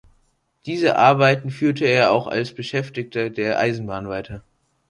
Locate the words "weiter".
4.09-4.41